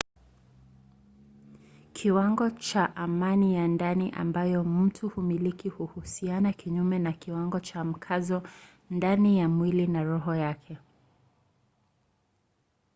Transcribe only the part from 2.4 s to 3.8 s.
cha amani ya